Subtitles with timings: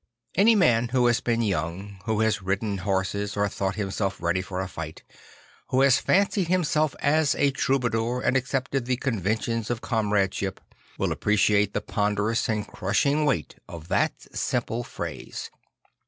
[0.33, 4.59] Any man who has been young, \vho has ridden horses or thought himself ready for
[4.59, 5.03] a fight,
[5.67, 10.59] who has fancied himself as a troubadour and accepted the conventions of comradeship,
[10.97, 15.51] will appreciate the ponderous and crushing \veight of that simple phrase.